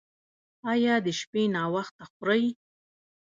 ایا 0.71 0.95
د 1.05 1.07
شپې 1.19 1.43
ناوخته 1.55 2.03
خورئ؟ 2.11 2.45